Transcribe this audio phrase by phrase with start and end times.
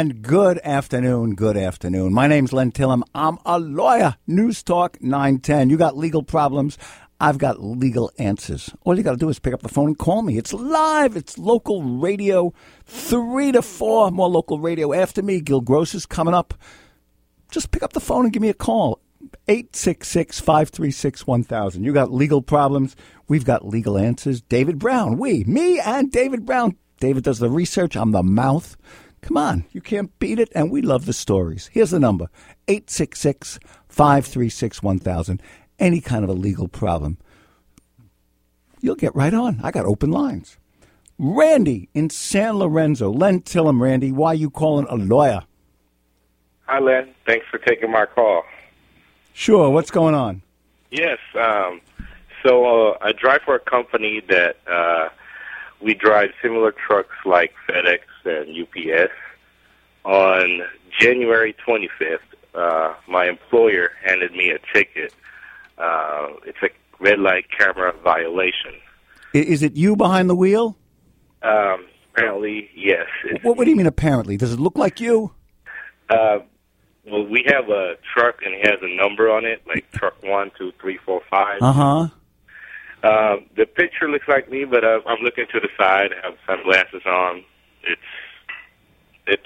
[0.00, 2.14] And good afternoon, good afternoon.
[2.14, 3.02] My name's Len Tillem.
[3.14, 4.16] I'm a lawyer.
[4.26, 5.68] News Talk 910.
[5.68, 6.78] You got legal problems.
[7.20, 8.72] I've got legal answers.
[8.84, 10.38] All you got to do is pick up the phone and call me.
[10.38, 11.16] It's live.
[11.18, 12.54] It's local radio,
[12.86, 15.42] three to four more local radio after me.
[15.42, 16.54] Gil Gross is coming up.
[17.50, 19.02] Just pick up the phone and give me a call.
[19.48, 21.84] 866 536 1000.
[21.84, 22.96] You got legal problems.
[23.28, 24.40] We've got legal answers.
[24.40, 25.18] David Brown.
[25.18, 26.78] We, me and David Brown.
[27.00, 27.96] David does the research.
[27.96, 28.78] I'm the mouth.
[29.22, 29.64] Come on.
[29.72, 30.50] You can't beat it.
[30.54, 31.68] And we love the stories.
[31.72, 32.28] Here's the number
[32.68, 33.58] 866
[33.88, 35.42] 536 1000
[35.80, 37.18] any kind of a legal problem,
[38.80, 39.60] you'll get right on.
[39.62, 40.58] I got open lines.
[41.18, 43.10] Randy in San Lorenzo.
[43.10, 45.42] Len Tillem, Randy, why are you calling a lawyer?
[46.66, 47.12] Hi, Len.
[47.26, 48.44] Thanks for taking my call.
[49.32, 49.70] Sure.
[49.70, 50.42] What's going on?
[50.90, 51.18] Yes.
[51.38, 51.80] Um,
[52.42, 55.08] so uh, I drive for a company that uh,
[55.80, 59.12] we drive similar trucks like FedEx and UPS.
[60.04, 60.62] On
[60.98, 62.18] January 25th,
[62.54, 65.12] uh, my employer handed me a ticket
[65.80, 66.68] uh, it's a
[67.02, 68.74] red light camera violation.
[69.32, 70.76] Is it you behind the wheel?
[71.42, 73.06] Um, apparently, yes.
[73.42, 74.36] What, what, do you mean apparently?
[74.36, 75.32] Does it look like you?
[76.10, 76.40] Uh,
[77.06, 80.50] well, we have a truck and it has a number on it, like truck one,
[80.58, 81.62] two, three, four, five.
[81.62, 82.08] Uh huh.
[83.02, 86.10] Uh, the picture looks like me, but uh, I'm looking to the side.
[86.12, 87.44] I have sunglasses on.
[87.84, 88.00] It's
[89.26, 89.42] it's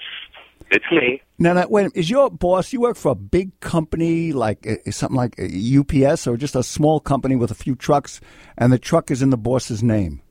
[0.71, 1.21] it's me.
[1.37, 1.91] Now, now, wait.
[1.95, 2.73] Is your boss?
[2.73, 6.99] You work for a big company, like uh, something like UPS, or just a small
[6.99, 8.21] company with a few trucks,
[8.57, 10.21] and the truck is in the boss's name?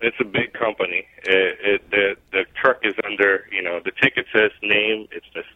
[0.00, 1.06] It's a big company.
[1.24, 3.46] It, it, the the truck is under.
[3.52, 5.08] You know, the ticket says name.
[5.12, 5.48] It's just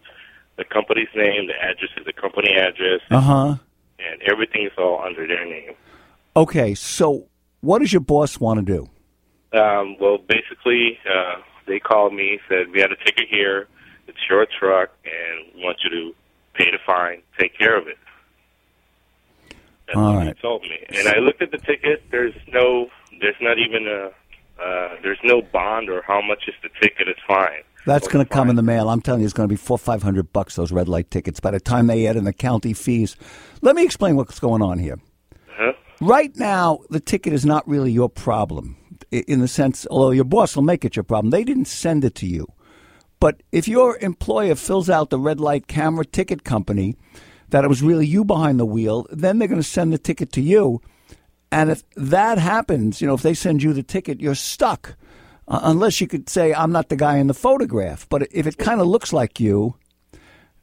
[0.56, 1.46] the company's name.
[1.46, 3.00] The address is the company address.
[3.10, 3.56] Uh huh.
[3.98, 5.72] And everything is all under their name.
[6.36, 7.26] Okay, so
[7.60, 9.58] what does your boss want to do?
[9.58, 13.68] Um, well, basically, uh, they called me, said we had a ticket here
[14.08, 16.14] it's your truck, and we want you to
[16.54, 17.98] pay the fine, take care of it.
[19.86, 20.40] That's All what right.
[20.40, 20.84] told me.
[20.88, 22.02] And I looked at the ticket.
[22.10, 22.88] There's no,
[23.20, 24.10] there's not even a,
[24.62, 27.08] uh, there's no bond or how much is the ticket.
[27.08, 27.62] It's fine.
[27.84, 28.88] That's going to come in the mail.
[28.88, 30.56] I'm telling you, it's going to be four, five hundred bucks.
[30.56, 31.38] Those red light tickets.
[31.38, 33.16] By the time they add in the county fees,
[33.60, 34.98] let me explain what's going on here.
[35.50, 35.72] Huh?
[36.00, 38.76] Right now, the ticket is not really your problem,
[39.10, 41.30] in the sense, although your boss will make it your problem.
[41.30, 42.46] They didn't send it to you.
[43.18, 46.96] But if your employer fills out the red light camera ticket company
[47.48, 50.32] that it was really you behind the wheel, then they're going to send the ticket
[50.32, 50.82] to you.
[51.50, 54.96] And if that happens, you know, if they send you the ticket, you're stuck.
[55.48, 58.06] Uh, unless you could say, I'm not the guy in the photograph.
[58.08, 59.76] But if it kind of looks like you,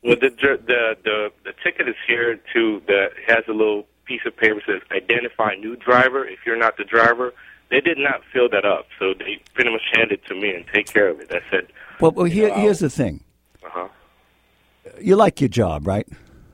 [0.03, 4.36] Well, the the the the ticket is here to that has a little piece of
[4.36, 6.28] paper that says identify new driver.
[6.28, 7.34] If you're not the driver,
[7.73, 10.63] they did not fill that up, so they pretty much handed it to me and
[10.72, 11.31] take care of it.
[11.31, 11.67] I said,
[12.00, 13.23] well, well here, know, here's the thing.
[13.66, 13.88] uh huh,
[15.01, 16.07] You like your job, right?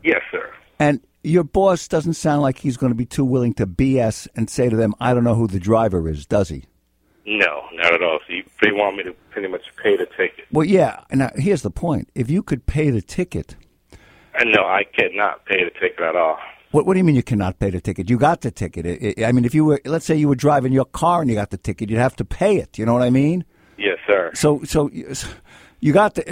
[0.04, 0.50] yes, sir.
[0.80, 4.50] And your boss doesn't sound like he's going to be too willing to BS and
[4.50, 6.64] say to them, I don't know who the driver is, does he?
[7.26, 8.20] No, not at all.
[8.26, 10.46] So you, they want me to pretty much pay the ticket.
[10.54, 11.04] Well, yeah.
[11.12, 12.10] Now, here's the point.
[12.16, 13.58] If you could pay the ticket,
[14.36, 16.40] And no, I cannot pay the ticket at all.
[16.72, 18.10] What, what do you mean you cannot pay the ticket?
[18.10, 18.86] You got the ticket.
[18.86, 21.30] I- I I mean, if you were, let's say you were driving your car and
[21.30, 22.78] you got the ticket, you'd have to pay it.
[22.78, 23.46] You know what I mean?
[23.78, 24.32] Yes, sir.
[24.34, 24.90] So, so
[25.82, 26.24] you got the.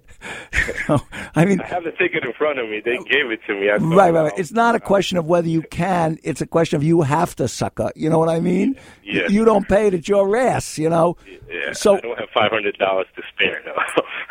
[1.34, 2.80] I mean, I have the ticket in front of me.
[2.84, 3.68] They gave it to me.
[3.68, 4.32] Right, right, right.
[4.38, 6.18] It's not a question of whether you can.
[6.22, 7.90] It's a question of you have to, sucker.
[7.96, 8.76] You know what I mean?
[9.02, 9.26] Yeah.
[9.28, 10.78] You don't pay it, it's your ass.
[10.78, 11.16] You know.
[11.50, 13.62] Yeah, So I don't have five hundred dollars to spare.
[13.66, 13.74] No.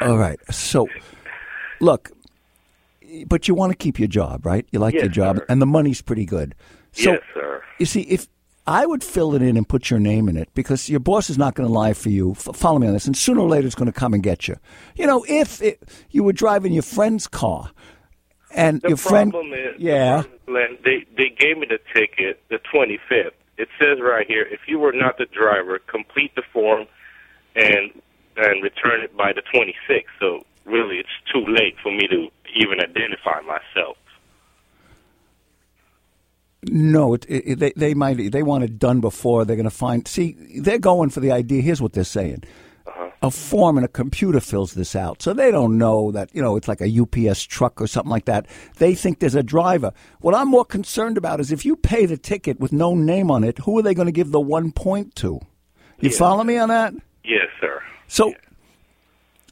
[0.08, 0.40] All right.
[0.54, 0.88] So,
[1.82, 2.12] look,
[3.28, 4.66] but you want to keep your job, right?
[4.72, 5.46] You like Yes, your job, sir.
[5.50, 6.56] and the money's pretty good.
[6.92, 7.64] So, yes, sir.
[7.80, 8.28] you see, if
[8.66, 11.38] I would fill it in and put your name in it, because your boss is
[11.38, 12.32] not going to lie for you.
[12.32, 14.48] F- follow me on this, and sooner or later, it's going to come and get
[14.48, 14.56] you.
[14.96, 15.82] You know, if it,
[16.12, 17.72] you were driving your friend's car,
[18.54, 21.80] and The your friend, is, yeah, the problem is, Len, they they gave me the
[21.94, 23.32] ticket the 25th.
[23.58, 26.88] It says right here, if you were not the driver, complete the form
[27.56, 27.92] and
[28.38, 30.04] and return it by the 26th.
[30.20, 33.98] So really, it's too late for me to even identify myself.
[36.64, 40.08] No, it, it, they they might they want it done before they're going to find.
[40.08, 41.62] See, they're going for the idea.
[41.62, 42.44] Here's what they're saying:
[42.88, 43.12] uh-huh.
[43.22, 46.56] a form and a computer fills this out, so they don't know that you know
[46.58, 48.48] it's like a UPS truck or something like that.
[48.80, 49.94] They think there's a driver.
[50.20, 53.44] What I'm more concerned about is if you pay the ticket with no name on
[53.44, 55.40] it, who are they going to give the one point to?
[56.00, 56.18] You Yeah.
[56.18, 56.94] follow me on that?
[57.24, 57.82] Yes, sir.
[58.08, 58.34] So.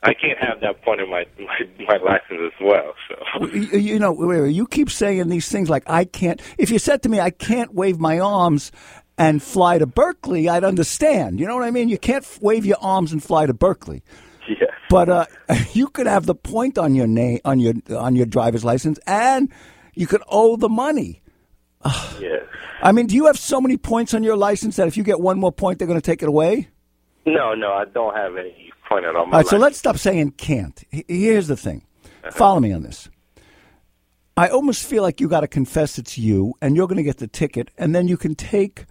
[0.05, 2.93] I can't have that point in my my, my license as well.
[3.07, 4.13] So You you know,
[4.45, 6.39] you keep saying these things like I can't.
[6.57, 8.71] If you said to me, I can't wave my arms
[9.17, 11.39] and fly to Berkeley, I'd understand.
[11.39, 11.89] You know what I mean?
[11.89, 14.03] You can't wave your arms and fly to Berkeley.
[14.47, 15.25] yes, But uh,
[15.73, 19.51] you could have the point on your name on your on your driver's license, and
[19.95, 21.21] you could owe the money.
[22.19, 22.43] Yes.
[22.81, 25.19] I mean, do you have so many points on your license that if you get
[25.19, 26.69] one more point, they're going to take it away?
[27.25, 30.31] No, no, I don't have any point at my All right, so let's stop saying
[30.31, 30.83] can't.
[31.07, 31.85] Here's the thing.
[32.31, 33.09] Follow me on this.
[34.37, 37.17] I almost feel like you got to confess it's you, and you're going to get
[37.17, 38.85] the ticket, and then you can take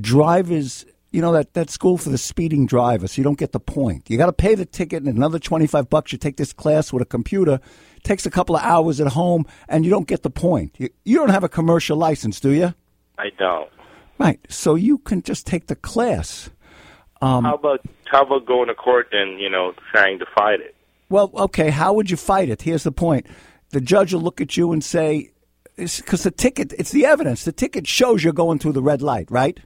[0.00, 0.84] drivers.
[1.12, 4.10] You know that that school for the speeding driver, so you don't get the point.
[4.10, 6.12] You got to pay the ticket and another twenty five bucks.
[6.12, 7.60] You take this class with a computer.
[7.96, 10.74] it Takes a couple of hours at home, and you don't get the point.
[10.78, 12.74] You, you don't have a commercial license, do you?
[13.18, 13.68] I don't.
[14.18, 14.40] Right.
[14.48, 16.50] So you can just take the class.
[17.20, 20.74] Um, how about how about going to court and you know trying to fight it?
[21.08, 22.62] Well, okay, how would you fight it?
[22.62, 23.26] Here's the point.
[23.70, 25.32] The judge will look at you and say,
[25.76, 27.44] because the ticket, it's the evidence.
[27.44, 29.58] The ticket shows you're going through the red light, right?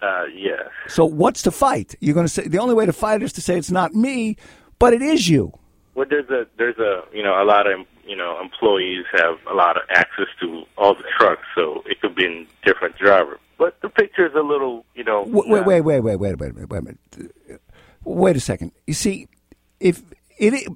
[0.00, 0.68] Uh, yes.
[0.88, 1.94] So what's to fight?
[2.00, 4.36] You're going to say, the only way to fight is to say it's not me,
[4.78, 5.52] but it is you.
[5.94, 9.54] Well, there's a there's a you know a lot of you know employees have a
[9.54, 13.38] lot of access to all the trucks, so it could be in different driver.
[13.60, 15.22] But the picture is a little, you know.
[15.28, 17.60] Wait, wait, wait, wait, wait, wait, wait, wait a minute.
[18.04, 18.72] Wait a second.
[18.86, 19.28] You see,
[19.78, 20.02] if
[20.38, 20.66] it,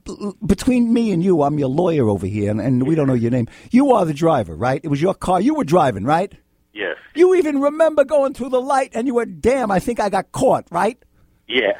[0.46, 3.30] between me and you, I'm your lawyer over here, and, and we don't know your
[3.30, 3.48] name.
[3.70, 4.82] You are the driver, right?
[4.84, 5.40] It was your car.
[5.40, 6.30] You were driving, right?
[6.74, 6.96] Yes.
[7.14, 10.30] You even remember going through the light, and you were, damn, I think I got
[10.32, 11.02] caught, right?
[11.48, 11.72] Yeah.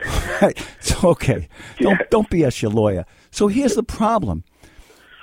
[0.80, 1.50] so, okay.
[1.80, 3.04] Don't don't BS your lawyer.
[3.30, 4.42] So here's the problem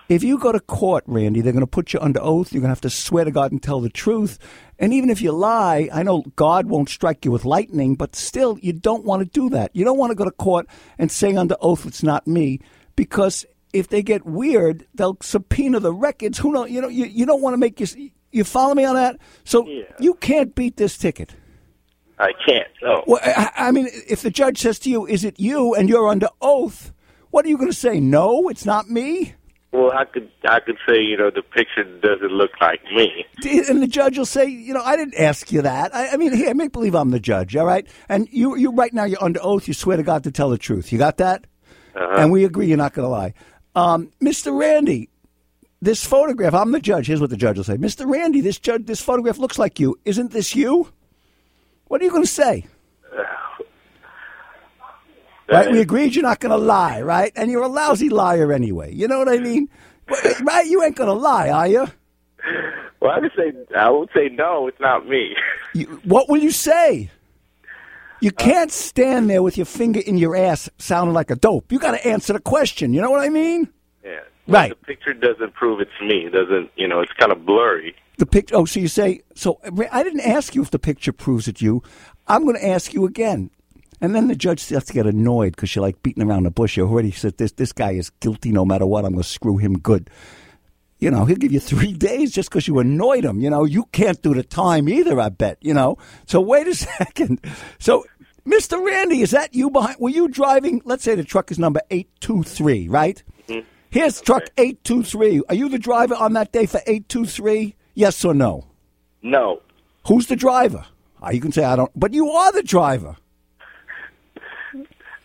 [0.09, 2.51] if you go to court, Randy, they're going to put you under oath.
[2.51, 4.37] You're going to have to swear to God and tell the truth.
[4.79, 8.57] And even if you lie, I know God won't strike you with lightning, but still,
[8.61, 9.75] you don't want to do that.
[9.75, 10.67] You don't want to go to court
[10.97, 12.59] and say under oath it's not me,
[12.95, 16.37] because if they get weird, they'll subpoena the records.
[16.37, 16.65] Who know?
[16.65, 18.11] You know, you, you don't want to make you.
[18.31, 19.17] You follow me on that?
[19.45, 19.83] So Yeah.
[19.99, 21.33] you can't beat this ticket.
[22.19, 22.67] I can't.
[22.83, 23.03] Oh.
[23.07, 26.07] Well, I, I mean, if the judge says to you, "Is it you?" and you're
[26.07, 26.91] under oath,
[27.31, 27.99] what are you going to say?
[27.99, 29.33] No, it's not me.
[29.73, 33.25] Well, I could I could say you know the picture doesn't look like me.
[33.43, 35.95] And the judge will say, "You know, I didn't ask you that.
[35.95, 37.87] I, I mean, I make believe I'm the judge, all right?
[38.07, 39.67] And you, you right now, you're under oath.
[39.67, 40.91] You swear to God to tell the truth.
[40.91, 41.47] You got that?
[41.95, 43.33] And we agree you're not going to lie,
[43.75, 44.57] um, Mr.
[44.57, 45.09] Randy."
[45.81, 47.07] This photograph, I'm the judge.
[47.07, 48.09] Here's what the judge will say, Mr.
[48.09, 48.39] Randy.
[48.39, 49.99] This judge, this photograph looks like you.
[50.05, 50.87] Isn't this you?
[51.87, 52.65] What are you going to say?
[55.49, 55.71] Right?
[55.71, 57.31] We agreed you're not going to lie, right?
[57.35, 58.93] And you're a lousy liar anyway.
[58.93, 59.69] You know what I mean?
[60.41, 60.67] Right?
[60.67, 61.87] You ain't going to lie, are you?
[62.99, 65.35] Well, I would say I would say no, it's not me.
[65.73, 66.01] you?
[66.05, 67.09] What will you say?
[68.21, 71.69] You uh, can't stand there with your finger in your ass sounding like a dope.
[71.71, 72.93] You got to answer the question.
[72.93, 73.67] You know what I mean?
[74.05, 74.21] Yeah.
[74.47, 74.69] Right.
[74.69, 76.25] The picture doesn't prove it's me.
[76.25, 77.01] It doesn't you know?
[77.01, 77.93] It's kind of blurry.
[78.19, 78.55] The picture.
[78.55, 79.59] Oh, so you say so?
[79.91, 81.83] I didn't ask you if the picture proves it you.
[82.27, 83.49] I'm going to ask you again,
[84.03, 86.75] and then the judge starts to get annoyed because you're like beating around the bush.
[86.75, 87.53] You already said this.
[87.53, 89.05] This guy is guilty no matter what.
[89.05, 90.09] I'm going to screw him good.
[90.99, 93.39] You know, he'll give you three days just because you annoyed him.
[93.39, 95.17] You know, you can't do the time either.
[95.21, 95.57] I bet.
[95.61, 95.97] You know.
[96.25, 97.39] So wait a second.
[97.79, 98.03] So,
[98.45, 98.85] Mr.
[98.85, 99.95] Randy, is that you behind?
[100.01, 100.81] Were you driving?
[100.83, 103.23] Let's say the truck is number eight two three, right?
[103.89, 105.41] Here's truck eight two three.
[105.47, 107.75] Are you the driver on that day for eight two three?
[107.93, 108.67] Yes or no?
[109.21, 109.61] No.
[110.07, 110.85] Who's the driver?
[111.21, 113.15] Ah, you can say I don't, but you are the driver.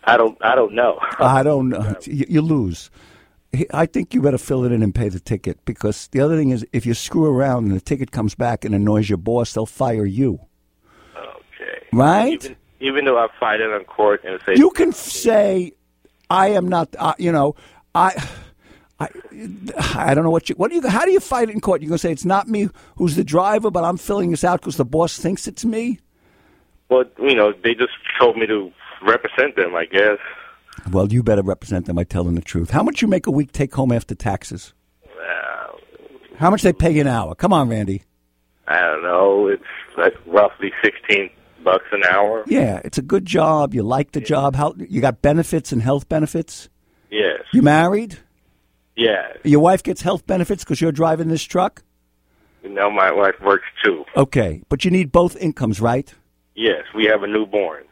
[0.03, 0.99] I don't I don't know.
[1.19, 1.95] I don't know.
[2.03, 2.89] You, you lose.
[3.73, 6.51] I think you better fill it in and pay the ticket because the other thing
[6.51, 9.65] is if you screw around and the ticket comes back and annoys your boss, they'll
[9.65, 10.39] fire you.
[11.17, 11.85] Okay.
[11.91, 12.43] Right?
[12.43, 15.73] Even even though I fight it on court and say You can say,
[16.29, 17.55] "I am not." Uh, you know,
[17.95, 18.13] I.
[19.01, 19.07] I,
[19.95, 21.81] I don't know what you what do you how do you fight it in court?
[21.81, 24.75] You gonna say it's not me who's the driver, but I'm filling this out because
[24.75, 25.99] the boss thinks it's me.
[26.89, 30.17] well, you know, they just told me to represent them, I guess.
[30.91, 32.69] Well, you better represent them by telling the truth.
[32.69, 34.73] How much you make a week take home after taxes?
[35.05, 35.77] Uh,
[36.37, 37.35] How much they pay an hour?
[37.35, 38.03] Come on, Randy.
[38.67, 39.47] I don't know.
[39.47, 39.63] It's
[39.97, 41.29] like roughly sixteen
[41.63, 42.43] bucks an hour.
[42.47, 43.73] Yeah, it's a good job.
[43.73, 44.55] You like the job.
[44.55, 46.69] How you got benefits and health benefits?
[47.11, 47.41] Yes.
[47.51, 48.19] You married?
[48.95, 49.37] Yes.
[49.43, 51.83] Your wife gets health benefits because you're driving this truck.
[52.63, 54.05] You know, my wife works too.
[54.15, 56.13] Okay, but you need both incomes, right?
[56.55, 57.85] Yes, we have a newborn.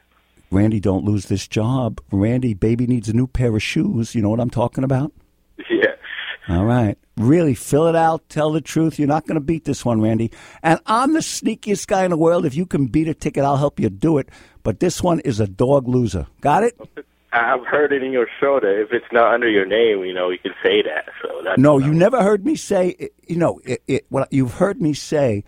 [0.51, 1.99] Randy, don't lose this job.
[2.11, 4.15] Randy, baby needs a new pair of shoes.
[4.15, 5.11] You know what I'm talking about?
[5.69, 5.97] Yes.
[6.49, 6.97] All right.
[7.17, 8.29] Really, fill it out.
[8.29, 8.97] Tell the truth.
[8.97, 10.31] You're not going to beat this one, Randy.
[10.63, 12.45] And I'm the sneakiest guy in the world.
[12.45, 14.29] If you can beat a ticket, I'll help you do it.
[14.63, 16.27] But this one is a dog loser.
[16.39, 16.79] Got it?
[17.33, 20.29] I've heard it in your show that if it's not under your name, you know,
[20.29, 21.09] you can say that.
[21.21, 23.09] So that's No, you never heard me say.
[23.27, 25.43] You know, it, it, what you've heard me say.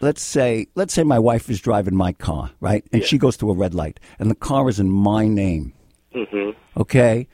[0.00, 3.50] Let's say, let's say my wife is driving my car, right, and she goes to
[3.50, 5.72] a red light, and the car is in my name.
[6.12, 7.26] hmm Okay,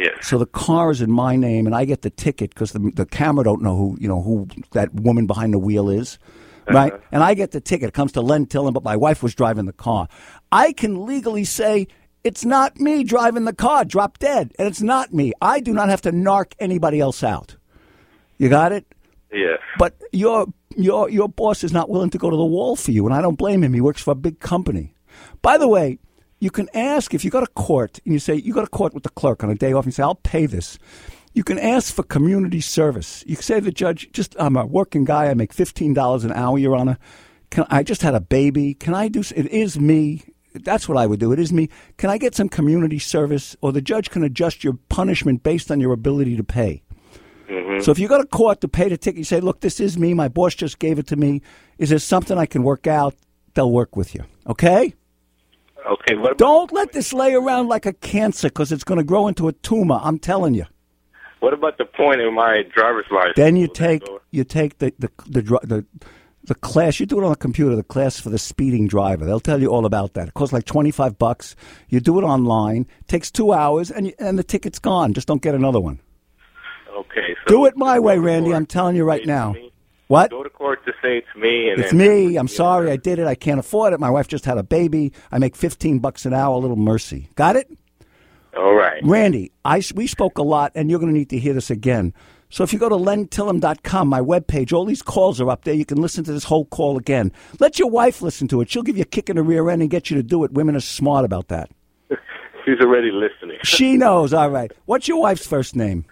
[0.00, 0.28] Yes.
[0.28, 3.04] So the car is in my name, and I get the ticket because the, the
[3.04, 6.18] camera don't know who you know who that woman behind the wheel is,
[6.66, 6.94] right?
[7.12, 7.88] And I get the ticket.
[7.88, 10.08] It comes to Len Tillem, but my wife was driving the car.
[10.50, 11.86] I can legally say
[12.24, 15.32] it's not me driving the car, drop dead, and it's not me.
[15.42, 17.56] I do not have to narc anybody else out.
[18.38, 18.86] You got it?
[19.32, 19.58] Yes.
[19.78, 20.46] But your
[20.76, 23.20] your your boss is not willing to go to the wall for you, and I
[23.22, 23.74] don't blame him.
[23.74, 24.94] He works for a big company.
[25.42, 25.98] By the way,
[26.40, 28.94] you can ask if you go to court and you say you go to court
[28.94, 30.78] with the clerk on a day off and you say I'll pay this.
[31.32, 33.22] You can ask for community service.
[33.26, 35.28] You can say to the judge, "Just I'm a working guy.
[35.28, 36.98] I make fifteen dollars an hour, Your Honor.
[37.50, 38.74] Can I just had a baby?
[38.74, 39.20] Can I do?
[39.34, 40.22] It is me.
[40.54, 41.30] That's what I would do.
[41.32, 41.68] It is me.
[41.96, 45.78] Can I get some community service, or the judge can adjust your punishment based on
[45.78, 46.82] your ability to pay.
[47.50, 47.82] Mm-hmm.
[47.82, 49.98] So if you go to court to pay the ticket, you say, "Look, this is
[49.98, 50.14] me.
[50.14, 51.42] My boss just gave it to me.
[51.78, 53.14] Is there something I can work out?"
[53.54, 54.24] They'll work with you.
[54.46, 54.94] Okay.
[55.84, 56.14] Okay.
[56.14, 59.26] What about, Don't let this lay around like a cancer because it's going to grow
[59.26, 59.98] into a tumor.
[60.02, 60.66] I'm telling you.
[61.40, 63.34] what about the point in my driver's license?
[63.34, 65.86] Then you take you take the the the, the
[66.44, 67.00] the class.
[67.00, 67.74] You do it on the computer.
[67.74, 69.24] The class for the speeding driver.
[69.24, 70.28] They'll tell you all about that.
[70.28, 71.56] It costs like twenty five bucks.
[71.88, 72.86] You do it online.
[73.08, 75.12] Takes two hours, and you, and the ticket's gone.
[75.14, 75.98] Just don't get another one.
[77.10, 77.34] Okay.
[77.46, 78.54] So Do it my way, Randy.
[78.54, 79.54] I'm telling you right now.
[80.08, 80.30] What?
[80.30, 82.36] Go to court to say it's me, and It's me.
[82.36, 82.90] I'm sorry.
[82.90, 83.28] Uh, I did it.
[83.28, 84.00] I can't afford it.
[84.00, 85.12] My wife just had a baby.
[85.30, 86.56] I make 15 bucks an hour.
[86.56, 87.28] A little mercy.
[87.36, 87.70] Got it?
[88.56, 89.00] All right.
[89.04, 92.12] Randy, I, we spoke a lot, and you're going to need to hear this again.
[92.48, 95.74] So if you go to lentillem.com, my webpage, all these calls are up there.
[95.74, 97.30] You can listen to this whole call again.
[97.60, 98.68] Let your wife listen to it.
[98.68, 100.52] She'll give you a kick in the rear end and get you to do it.
[100.52, 101.70] Women are smart about that.
[102.64, 103.58] She's already listening.
[103.62, 104.34] She knows.
[104.34, 104.72] All right.
[104.86, 106.04] What's your wife's first name?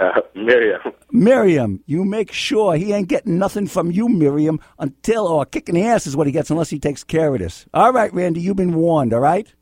[0.00, 0.80] Uh, Miriam.
[1.12, 1.80] Miriam.
[1.86, 6.06] You make sure he ain't getting nothing from you, Miriam, until, or kicking the ass
[6.06, 7.66] is what he gets unless he takes care of this.
[7.74, 9.52] All right, Randy, you've been warned, all right?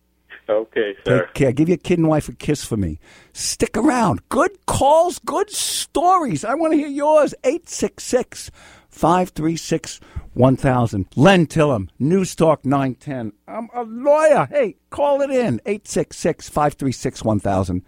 [0.49, 1.25] Okay, sir.
[1.25, 1.52] Take care.
[1.52, 3.00] Give your kid and wife a kiss for me.
[3.33, 4.26] Stick around.
[4.28, 6.45] Good calls, good stories.
[6.45, 7.35] I want to hear yours.
[7.45, 8.50] 866
[8.88, 10.00] 536
[10.35, 11.07] 1000.
[11.16, 13.33] Len Tillem, News Talk 910.
[13.49, 14.47] I'm a lawyer.
[14.50, 15.61] Hey, call it in.
[15.66, 17.83] 866 536 1000.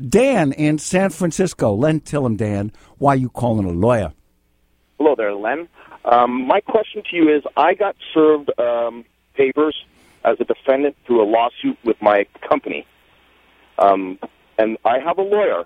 [0.00, 1.72] Dan in San Francisco.
[1.72, 2.72] Len Tillem, Dan.
[2.98, 4.12] Why you calling a lawyer?
[4.98, 5.68] Hello there, Len.
[6.04, 9.76] Um, my question to you is I got served um, papers
[10.24, 12.86] as a defendant through a lawsuit with my company.
[13.78, 14.18] Um,
[14.58, 15.64] and I have a lawyer,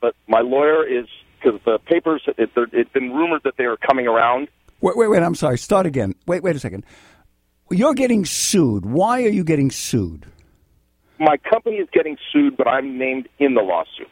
[0.00, 1.06] but my lawyer is,
[1.38, 4.48] because the papers, it, it's been rumored that they are coming around.
[4.80, 5.22] Wait, wait, wait.
[5.22, 5.58] I'm sorry.
[5.58, 6.14] Start again.
[6.26, 6.84] Wait, wait a second.
[7.70, 8.86] You're getting sued.
[8.86, 10.26] Why are you getting sued?
[11.20, 14.08] My company is getting sued, but I'm named in the lawsuit.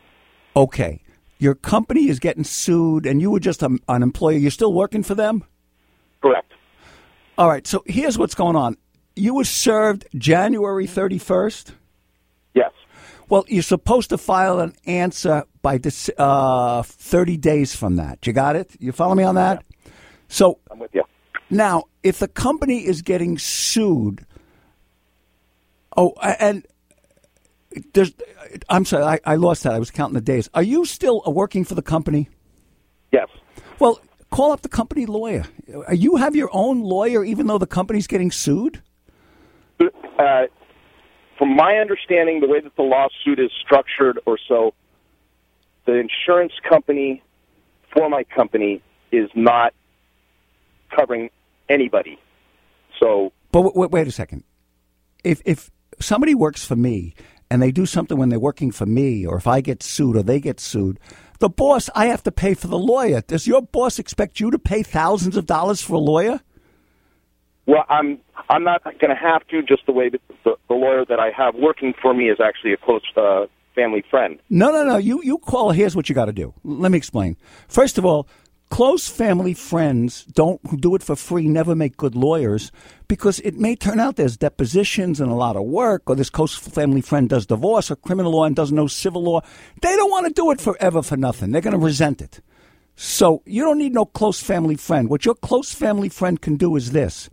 [0.54, 1.02] Okay.
[1.38, 4.38] Your company is getting sued, and you were just a, an employee.
[4.38, 5.44] You're still working for them?
[6.22, 6.52] Correct.
[7.36, 7.66] All right.
[7.66, 8.76] So here's what's going on.
[9.14, 11.72] You were served January 31st.
[12.54, 12.72] Yes.
[13.28, 18.26] Well, you're supposed to file an answer by this, uh, 30 days from that.
[18.26, 18.74] You got it?
[18.78, 19.64] You follow me on that?
[20.28, 21.04] So I'm with you.
[21.50, 24.24] now, if the company is getting sued,
[25.96, 26.66] oh, and
[27.94, 28.12] there's,
[28.68, 29.72] I'm sorry, I, I lost that.
[29.72, 30.48] I was counting the days.
[30.54, 32.28] Are you still uh, working for the company?
[33.12, 33.28] Yes.
[33.78, 35.44] Well, call up the company lawyer.
[35.72, 38.82] Uh, You have your own lawyer, even though the company's getting sued.
[39.80, 40.42] Uh,
[41.38, 44.72] from my understanding, the way that the lawsuit is structured or so,
[45.84, 47.22] the insurance company
[47.92, 49.74] for my company is not
[50.94, 51.30] covering
[51.68, 52.18] anybody.
[52.98, 54.44] So, But w- w- wait a second.
[55.22, 57.14] If if somebody works for me
[57.50, 60.22] and they do something when they're working for me, or if I get sued or
[60.22, 60.98] they get sued,
[61.38, 63.20] the boss I have to pay for the lawyer.
[63.20, 66.40] Does your boss expect you to pay thousands of dollars for a lawyer?
[67.66, 69.62] well, I'm I'm not going to have to.
[69.62, 72.72] Just the way that the, the lawyer that I have working for me is actually
[72.72, 74.38] a close uh, family friend.
[74.48, 74.96] No, no, no.
[74.96, 75.72] You you call.
[75.72, 76.54] Here's what you got to do.
[76.64, 77.36] Let me explain.
[77.68, 78.28] First of all,
[78.70, 81.48] close family friends don't do it for free.
[81.48, 82.72] Never make good lawyers
[83.08, 86.54] because it may turn out there's depositions and a lot of work, or this close
[86.54, 89.40] family friend does divorce or criminal law and doesn't know civil law.
[89.82, 91.52] They don't want to do it forever for nothing.
[91.52, 92.40] They're going to resent it.
[92.96, 95.10] So you don't need no close family friend.
[95.10, 97.28] What your close family friend can do is this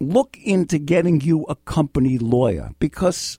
[0.00, 3.38] look into getting you a company lawyer because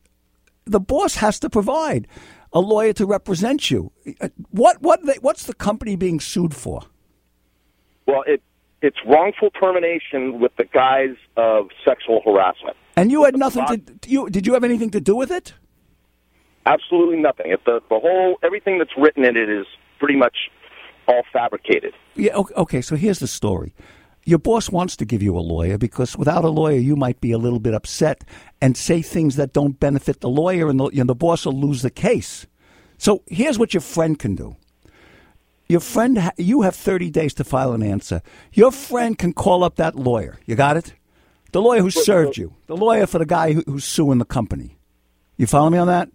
[0.66, 2.08] the boss has to provide
[2.54, 3.92] a lawyer to represent you.
[4.20, 6.82] Uh, What what they, what's the company being sued for?
[8.06, 8.42] Well, it
[8.82, 12.76] it's wrongful termination with the guise of sexual harassment.
[12.96, 15.54] And you had nothing to you did you have anything to do with it?
[16.66, 17.52] Absolutely nothing.
[17.52, 19.66] If the the whole everything that's written in it is
[20.00, 20.36] pretty much
[21.08, 21.94] all fabricated.
[22.16, 23.74] Yeah, okay, okay, so here's the story.
[24.26, 27.32] Your boss wants to give you a lawyer because without a lawyer, you might be
[27.32, 28.24] a little bit upset
[28.62, 31.82] and say things that don't benefit the lawyer, and the, and the boss will lose
[31.82, 32.46] the case.
[32.98, 34.56] So here's what your friend can do.
[35.68, 38.22] Your friend, ha- you have 30 days to file an answer.
[38.54, 40.38] Your friend can call up that lawyer.
[40.46, 40.94] You got it?
[41.52, 42.54] The lawyer who served you.
[42.68, 44.78] The lawyer for the guy who, who's suing the company.
[45.38, 46.10] You follow me on that?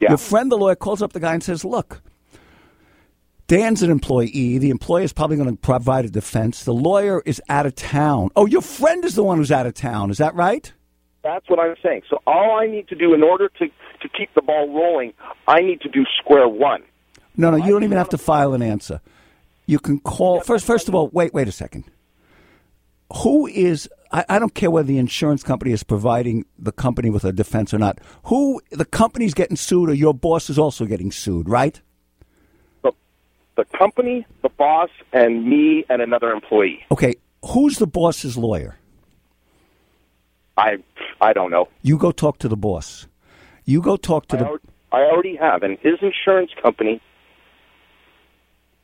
[0.00, 0.10] Yeah.
[0.10, 2.02] Your friend, the lawyer, calls up the guy and says, Look,
[3.46, 4.58] Dan's an employee.
[4.58, 6.64] The employer is probably going to provide a defense.
[6.64, 8.30] The lawyer is out of town.
[8.36, 10.10] Oh, your friend is the one who's out of town.
[10.10, 10.72] Is that right?
[11.22, 12.02] That's what I'm saying.
[12.08, 15.12] So all I need to do in order to, to keep the ball rolling,
[15.46, 16.82] I need to do square one.
[17.36, 19.00] No, no, you don't even have to file an answer.
[19.66, 20.66] You can call first.
[20.66, 21.84] First of all, wait, wait a second.
[23.22, 23.88] Who is?
[24.12, 27.72] I, I don't care whether the insurance company is providing the company with a defense
[27.74, 27.98] or not.
[28.24, 31.80] Who the company's getting sued, or your boss is also getting sued, right?
[33.56, 36.84] The, company, the boss, and me and another employee.
[36.90, 38.78] Okay, who's the boss's lawyer?
[40.56, 40.76] I
[41.20, 41.68] I don't know.
[41.82, 43.06] You go talk to the boss.
[43.64, 44.58] You go talk to I, the.
[44.92, 47.00] I already have, and his insurance company,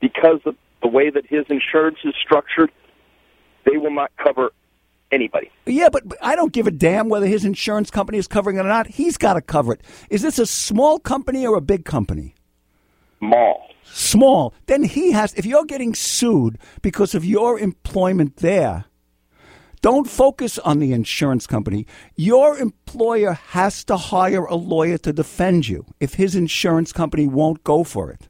[0.01, 2.73] because of the way that his insurance is structured,
[3.65, 4.51] they will not cover
[5.13, 5.51] anybody.
[5.67, 8.61] Yeah, but, but I don't give a damn whether his insurance company is covering it
[8.61, 8.87] or not.
[8.89, 9.83] He's got to cover it.
[10.09, 12.35] Is this a small company or a big company?
[13.21, 13.69] Mall.
[13.93, 18.87] Small, then he has, if you're getting sued because of your employment there,
[19.83, 21.87] don't focus on the insurance company.
[22.15, 27.65] Your employer has to hire a lawyer to defend you if his insurance company won't
[27.65, 28.29] go for it.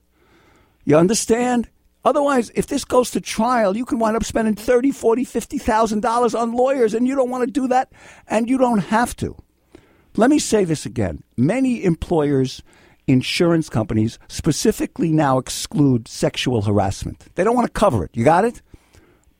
[0.84, 1.68] You understand?
[2.04, 6.00] Otherwise, if this goes to trial, you can wind up spending thirty, forty, fifty thousand
[6.00, 7.92] dollars on lawyers, and you don't want to do that,
[8.26, 9.36] and you don't have to.
[10.16, 11.22] Let me say this again.
[11.36, 12.62] Many employers,
[13.10, 17.26] insurance companies specifically now exclude sexual harassment.
[17.34, 18.10] They don't want to cover it.
[18.14, 18.62] You got it?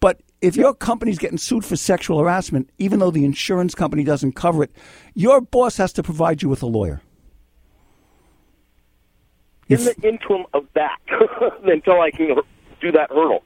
[0.01, 4.33] But if your company's getting sued for sexual harassment, even though the insurance company doesn't
[4.33, 4.73] cover it,
[5.15, 7.03] your boss has to provide you with a lawyer.
[9.69, 10.99] In the interim of that,
[11.65, 12.35] until I can
[12.81, 13.45] do that hurdle.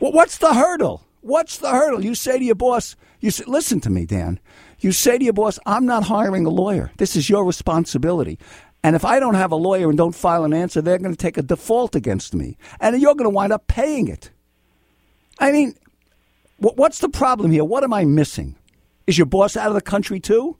[0.00, 1.02] Well, what's the hurdle?
[1.20, 2.04] What's the hurdle?
[2.04, 4.38] You say to your boss, you say, listen to me, Dan.
[4.78, 6.92] You say to your boss, I'm not hiring a lawyer.
[6.98, 8.38] This is your responsibility.
[8.82, 11.16] And if I don't have a lawyer and don't file an answer, they're going to
[11.18, 12.56] take a default against me.
[12.80, 14.30] And you're going to wind up paying it.
[15.38, 15.74] I mean,
[16.58, 17.64] wh- what's the problem here?
[17.64, 18.54] What am I missing?
[19.06, 20.56] Is your boss out of the country too?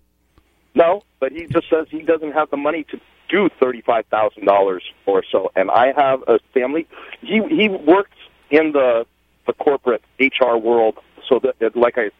[0.74, 4.84] No, but he just says he doesn't have the money to do thirty-five thousand dollars
[5.06, 5.50] or so.
[5.56, 6.86] And I have a family.
[7.22, 8.16] He he works
[8.50, 9.06] in the
[9.46, 10.98] the corporate HR world,
[11.28, 12.10] so that like I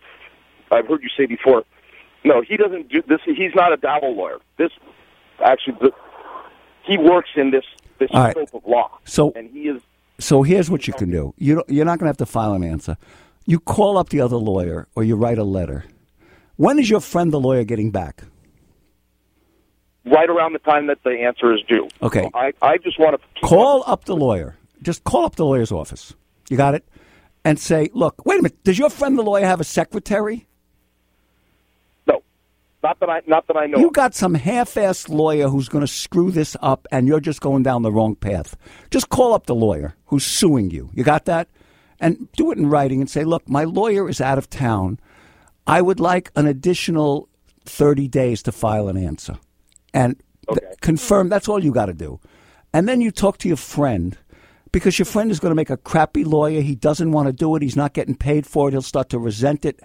[0.74, 1.64] I've heard you say before.
[2.24, 3.20] No, he doesn't do this.
[3.24, 4.38] He's not a dabble lawyer.
[4.56, 4.72] This
[5.44, 5.90] actually,
[6.85, 7.64] he works in this
[7.99, 8.33] this All right.
[8.33, 8.99] scope of law.
[9.05, 9.81] So- and he is
[10.18, 11.35] So here's what you can do.
[11.38, 12.96] You don't, you're not going to have to file an answer.
[13.46, 15.85] You call up the other lawyer or you write a letter.
[16.57, 18.22] When is your friend the lawyer getting back?
[20.07, 21.88] right around the time that the answer is due.
[22.01, 22.22] Okay.
[22.22, 24.57] So I I just want to Call up the lawyer.
[24.83, 26.14] Just call up the lawyer's office.
[26.49, 26.85] You got it?
[27.44, 28.62] And say, look, wait a minute.
[28.64, 30.46] Does your friend the lawyer have a secretary?
[32.82, 33.78] No, not that I not that I know.
[33.78, 33.92] You of.
[33.92, 37.82] got some half-assed lawyer who's going to screw this up, and you're just going down
[37.82, 38.56] the wrong path.
[38.90, 40.90] Just call up the lawyer who's suing you.
[40.94, 41.48] You got that?
[41.98, 45.00] And do it in writing and say, look, my lawyer is out of town.
[45.66, 47.28] I would like an additional
[47.64, 49.38] 30 days to file an answer.
[49.94, 52.20] And th- confirm that's all you got to do.
[52.74, 54.16] And then you talk to your friend
[54.72, 56.60] because your friend is going to make a crappy lawyer.
[56.60, 57.62] He doesn't want to do it.
[57.62, 58.72] He's not getting paid for it.
[58.72, 59.80] He'll start to resent it.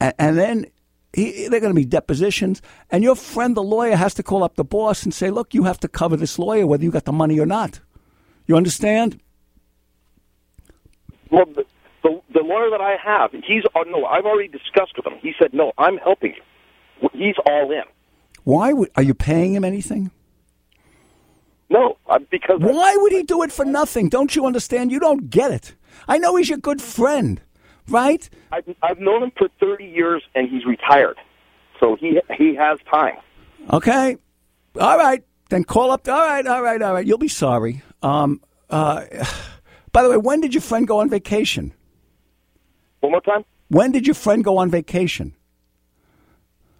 [0.00, 0.66] And, and then
[1.12, 2.62] he, they're going to be depositions.
[2.90, 5.64] And your friend, the lawyer, has to call up the boss and say, look, you
[5.64, 7.80] have to cover this lawyer whether you got the money or not.
[8.46, 9.20] You understand?
[11.30, 11.64] Well, the,
[12.02, 14.04] the the lawyer that I have, he's uh, no.
[14.04, 15.14] I've already discussed with him.
[15.22, 17.84] He said, "No, I'm helping you." He's all in.
[18.44, 20.10] Why would, are you paying him anything?
[21.70, 24.10] No, uh, because Why would he do it for nothing?
[24.10, 24.92] Don't you understand?
[24.92, 25.74] You don't get it.
[26.06, 27.40] I know he's your good friend,
[27.88, 28.28] right?
[28.50, 31.16] I've, I've known him for 30 years, and he's retired,
[31.80, 33.16] so he he has time.
[33.70, 34.16] Okay.
[34.80, 35.22] All right.
[35.50, 36.08] Then call up.
[36.08, 36.46] All right.
[36.46, 36.80] All right.
[36.80, 37.06] All right.
[37.06, 37.82] You'll be sorry.
[38.02, 38.40] Um,
[38.70, 39.04] uh,
[39.92, 41.72] by the way, when did your friend go on vacation?
[43.00, 43.44] One more time.
[43.68, 45.34] When did your friend go on vacation?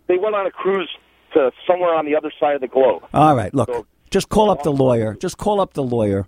[0.08, 0.90] They went on a cruise
[1.34, 3.02] to somewhere on the other side of the globe.
[3.14, 3.52] All right.
[3.54, 5.14] Look, So- just call up the lawyer.
[5.14, 6.26] Just call up the lawyer.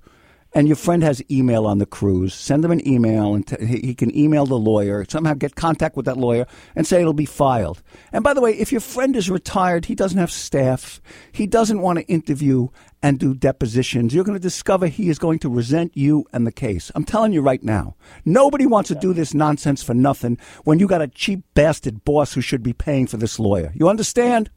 [0.56, 2.32] And your friend has email on the cruise.
[2.32, 5.04] Send them an email, and t- he he can email the lawyer.
[5.08, 7.82] Somehow get contact with that lawyer and say it'll be filed.
[8.12, 11.00] And by the way, if your friend is retired, he doesn't have staff.
[11.32, 12.68] He doesn't want to interview
[13.02, 14.14] and do depositions.
[14.14, 16.90] You're going to discover he is going to resent you and the case.
[16.94, 17.96] I'm telling you right now.
[18.24, 22.32] Nobody wants to do this nonsense for nothing when you got a cheap bastard boss
[22.32, 23.72] who should be paying for this lawyer.
[23.74, 24.50] You understand?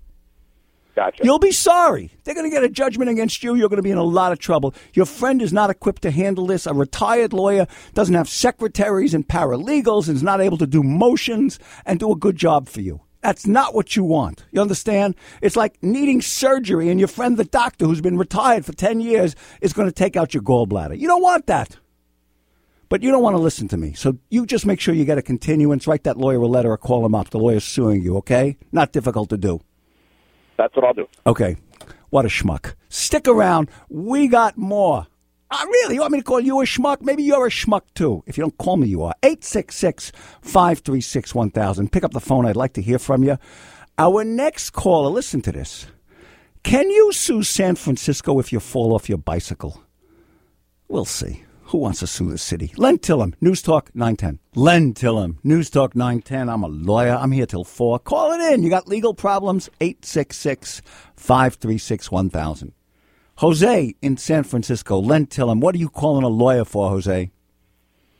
[0.97, 1.23] Gotcha.
[1.23, 2.09] You'll be sorry.
[2.23, 3.53] They're going to get a judgment against you.
[3.53, 4.73] You're going to be in a lot of trouble.
[4.93, 6.65] Your friend is not equipped to handle this.
[6.65, 11.59] A retired lawyer doesn't have secretaries and paralegals and is not able to do motions
[11.85, 12.99] and do a good job for you.
[13.21, 14.47] That's not what you want.
[14.51, 15.13] You understand?
[15.39, 19.35] It's like needing surgery and your friend, the doctor who's been retired for 10 years,
[19.61, 20.97] is going to take out your gallbladder.
[20.97, 21.77] You don't want that.
[22.89, 23.93] But you don't want to listen to me.
[23.93, 26.77] So you just make sure you get a continuance, write that lawyer a letter or
[26.77, 27.29] call him up.
[27.29, 28.57] The lawyer's suing you, okay?
[28.71, 29.61] Not difficult to do.
[30.57, 31.07] That's what I'll do.
[31.25, 31.55] Okay.
[32.09, 32.73] What a schmuck.
[32.89, 33.69] Stick around.
[33.89, 35.07] We got more.
[35.49, 35.95] Uh, really?
[35.95, 37.01] You want me to call you a schmuck?
[37.01, 38.23] Maybe you're a schmuck too.
[38.25, 39.13] If you don't call me, you are.
[39.23, 41.91] 866 536 1000.
[41.91, 42.45] Pick up the phone.
[42.45, 43.37] I'd like to hear from you.
[43.97, 45.87] Our next caller, listen to this.
[46.63, 49.81] Can you sue San Francisco if you fall off your bicycle?
[50.89, 51.43] We'll see.
[51.67, 52.71] Who wants to sue the city?
[52.77, 54.39] Len Tillem, News Talk 910.
[54.55, 56.47] Len Tillem, News Talk 910.
[56.47, 57.17] I'm a lawyer.
[57.19, 57.99] I'm here till 4.
[57.99, 58.63] Call it in.
[58.63, 59.69] You got legal problems?
[59.81, 60.81] 866
[61.17, 62.71] 536 1000.
[63.39, 64.97] Jose in San Francisco.
[64.97, 67.31] Len Tillem, what are you calling a lawyer for, Jose?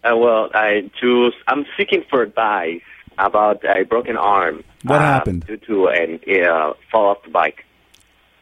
[0.04, 2.82] Uh, well, I just I'm seeking for advice
[3.18, 4.62] about a broken arm.
[4.84, 5.46] What uh, happened?
[5.48, 7.64] Due to an uh, fall off the bike.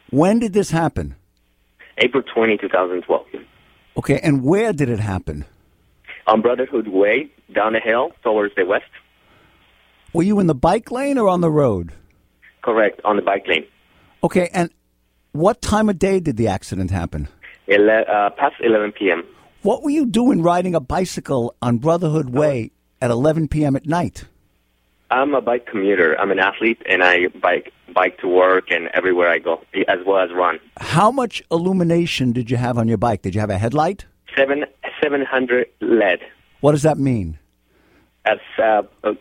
[0.10, 1.16] When did this happen?
[2.00, 3.26] April 20, 2012.
[3.98, 5.46] Okay, and where did it happen?
[6.28, 8.86] On Brotherhood Way, down the hill towards the west.
[10.14, 11.92] Were you in the bike lane or on the road?
[12.64, 13.66] Correct, on the bike lane.
[14.24, 14.70] Okay, and
[15.34, 17.28] what time of day did the accident happen?
[17.68, 19.24] Ele- uh, past 11 p.m.
[19.62, 23.76] What were you doing riding a bicycle on Brotherhood Way at 11 p.m.
[23.76, 24.26] at night?
[25.12, 26.20] I'm a bike commuter.
[26.20, 30.20] I'm an athlete, and I bike bike to work and everywhere I go, as well
[30.20, 30.60] as run.
[30.78, 33.22] How much illumination did you have on your bike?
[33.22, 34.06] Did you have a headlight?
[34.36, 34.66] Seven
[35.02, 36.20] 700 LED.
[36.62, 37.40] What does that mean?
[38.26, 39.14] As uh, uh,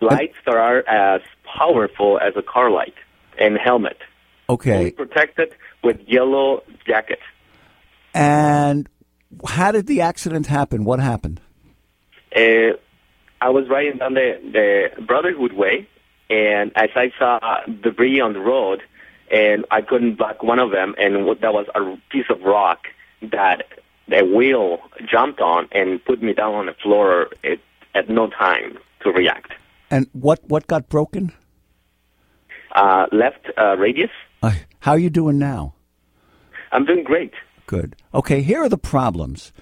[0.00, 2.94] lights that are as powerful as a car light
[3.38, 3.98] and helmet.
[4.48, 4.70] Okay.
[4.70, 7.18] Fully protected with yellow jacket.
[8.14, 8.88] And
[9.46, 10.84] how did the accident happen?
[10.84, 11.40] What happened?
[12.34, 12.74] Uh,
[13.40, 14.38] I was riding down the,
[14.96, 15.88] the Brotherhood Way,
[16.28, 18.82] and as I saw debris on the road,
[19.30, 22.80] and I couldn't block one of them, and that was a piece of rock
[23.22, 23.64] that
[24.08, 24.78] the wheel
[25.10, 27.58] jumped on and put me down on the floor at,
[27.94, 29.52] at no time to react.
[29.90, 31.32] And what, what got broken?
[32.74, 34.10] Uh, left uh, radius.
[34.42, 35.74] Uh, how are you doing now?
[36.72, 37.32] I'm doing great.
[37.66, 37.96] Good.
[38.14, 39.52] Okay, here are the problems.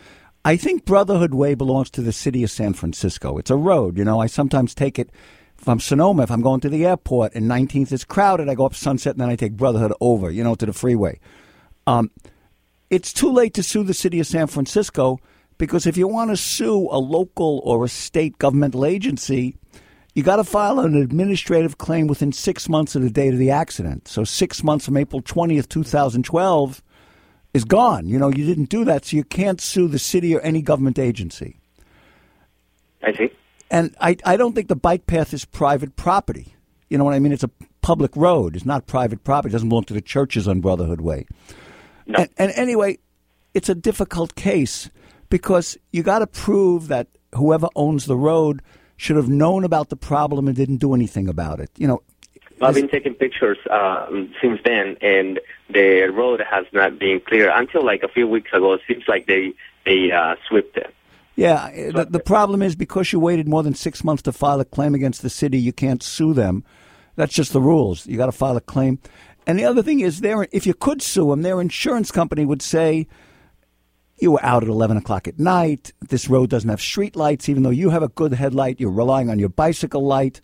[0.49, 3.37] I think Brotherhood Way belongs to the city of San Francisco.
[3.37, 4.19] It's a road, you know.
[4.19, 5.11] I sometimes take it
[5.59, 8.49] from Sonoma if I'm going to the airport and 19th is crowded.
[8.49, 11.21] I go up Sunset and then I take Brotherhood over, you know, to the freeway.
[11.87, 12.11] Um,
[12.89, 15.19] it's too late to sue the city of San Francisco
[15.59, 19.55] because if you want to sue a local or a state governmental agency,
[20.15, 23.51] you got to file an administrative claim within six months of the date of the
[23.51, 24.09] accident.
[24.09, 26.83] So six months from April 20th, 2012
[27.55, 28.07] is gone.
[28.07, 30.99] You know, you didn't do that, so you can't sue the city or any government
[30.99, 31.59] agency.
[33.03, 33.31] I see.
[33.71, 36.55] And I, I don't think the bike path is private property.
[36.89, 37.33] You know what I mean?
[37.33, 37.51] It's a
[37.83, 38.57] public road.
[38.57, 39.51] It's not private property.
[39.51, 41.27] It doesn't belong to the churches on Brotherhood Way.
[42.07, 42.21] No.
[42.21, 42.99] And, and anyway,
[43.55, 44.91] it's a difficult case
[45.29, 48.63] because you got to prove that whoever owns the road
[48.97, 51.71] should have known about the problem and didn't do anything about it.
[51.77, 52.03] You know,
[52.63, 55.41] I've been taking pictures um, since then, and
[55.71, 58.75] the road has not been clear until like a few weeks ago.
[58.75, 60.95] It seems like they they uh, swept it.
[61.37, 64.65] Yeah, the, the problem is because you waited more than six months to file a
[64.65, 66.65] claim against the city, you can't sue them.
[67.15, 68.07] That's just the rules.
[68.07, 68.99] You got to file a claim.
[69.47, 72.61] And the other thing is, their if you could sue them, their insurance company would
[72.61, 73.07] say
[74.19, 75.93] you were out at eleven o'clock at night.
[76.09, 78.81] This road doesn't have street lights, even though you have a good headlight.
[78.81, 80.41] You're relying on your bicycle light,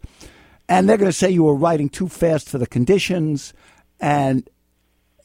[0.68, 3.53] and they're going to say you were riding too fast for the conditions,
[4.00, 4.48] and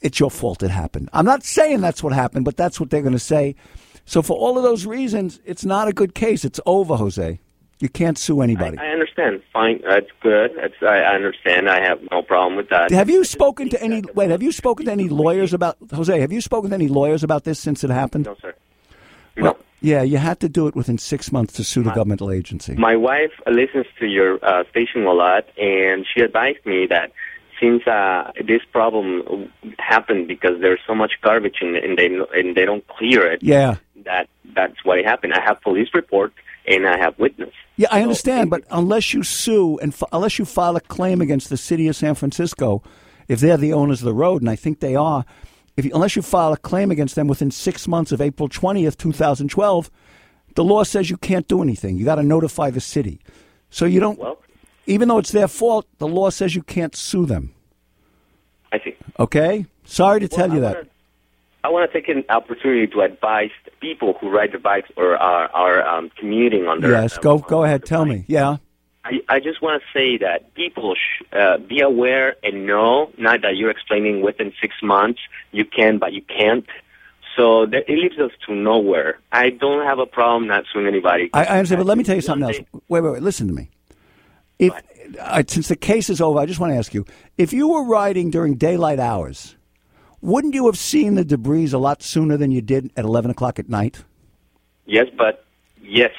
[0.01, 1.09] it's your fault it happened.
[1.13, 3.55] I'm not saying that's what happened, but that's what they're going to say.
[4.05, 6.43] So for all of those reasons, it's not a good case.
[6.43, 7.39] It's over, Jose.
[7.79, 8.77] You can't sue anybody.
[8.77, 9.41] I, I understand.
[9.53, 10.51] Fine, that's good.
[10.57, 11.69] That's, I, I understand.
[11.69, 12.91] I have no problem with that.
[12.91, 14.03] have you spoken to any?
[14.13, 16.19] Wait, have you spoken to any lawyers about Jose?
[16.19, 18.25] Have you spoken to any lawyers about this since it happened?
[18.25, 18.53] No, sir.
[19.37, 19.43] No.
[19.43, 22.75] Well, yeah, you had to do it within six months to sue the governmental agency.
[22.75, 27.11] My wife listens to your uh, station a lot, and she advised me that
[27.59, 32.65] since uh, this problem happened because there's so much garbage and, and they and they
[32.65, 35.33] don't clear it, yeah, that that's what happened.
[35.33, 36.33] I have police report
[36.67, 37.53] and I have witness.
[37.75, 41.49] Yeah, I understand, but unless you sue and f- unless you file a claim against
[41.49, 42.83] the city of San Francisco,
[43.27, 45.25] if they're the owners of the road, and I think they are,
[45.79, 48.97] if you, unless you file a claim against them within six months of April twentieth,
[48.97, 49.89] two thousand twelve,
[50.55, 51.97] the law says you can't do anything.
[51.97, 53.19] You got to notify the city.
[53.69, 54.19] So you don't.
[54.19, 54.37] Well,
[54.85, 57.53] even though it's their fault, the law says you can't sue them.
[58.71, 58.95] I see.
[59.19, 59.65] Okay?
[59.85, 60.75] Sorry to tell you I that.
[60.75, 60.89] wanna-
[61.61, 63.49] I want to take an opportunity to advise
[63.81, 66.91] people who ride their bikes or are, are um, commuting on their.
[66.91, 67.83] Yes, um, go on go ahead.
[67.85, 68.19] Tell bike.
[68.19, 68.25] me.
[68.29, 68.57] Yeah.
[69.03, 73.41] I, I just want to say that people sh- uh, be aware and know, not
[73.43, 76.65] that you're explaining within six months you can, but you can't.
[77.37, 79.19] So that, it leaves us to nowhere.
[79.31, 81.29] I don't have a problem not suing anybody.
[81.33, 82.57] I, I understand, but let me tell you something else.
[82.89, 83.23] Wait, wait, wait.
[83.23, 83.69] Listen to me.
[84.57, 84.73] If
[85.17, 87.05] uh, since the case is over, I just want to ask you:
[87.37, 89.55] if you were riding during daylight hours,
[90.19, 93.57] wouldn't you have seen the debris a lot sooner than you did at eleven o'clock
[93.57, 94.03] at night?
[94.85, 95.45] Yes, but
[95.81, 96.11] yes,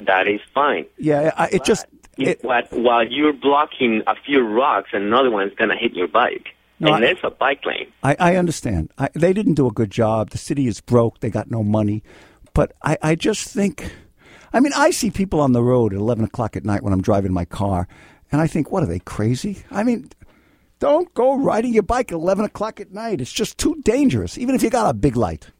[0.00, 0.84] that is fine.
[0.98, 5.54] Yeah, I, it just If it, what, while you're blocking a few rocks, another one's
[5.54, 6.48] going to hit your bike.
[6.80, 7.92] No, and I- there's a bike lane.
[8.02, 8.92] I, I understand.
[8.98, 10.30] I, they didn't do a good job.
[10.30, 11.20] The city is broke.
[11.20, 12.02] They got no money.
[12.54, 13.92] But I, I just think,
[14.52, 17.02] I mean, I see people on the road at 11 o'clock at night when I'm
[17.02, 17.86] driving my car,
[18.32, 19.62] and I think, what are they, crazy?
[19.70, 20.10] I mean,
[20.78, 23.20] don't go riding your bike at 11 o'clock at night.
[23.20, 25.50] It's just too dangerous, even if you got a big light.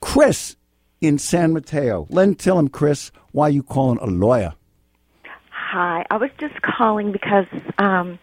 [0.00, 0.56] Chris
[1.00, 2.06] in San Mateo.
[2.10, 4.54] Len him, Chris, why you calling a lawyer?
[5.72, 7.46] Hi, I was just calling because
[7.78, 8.18] um,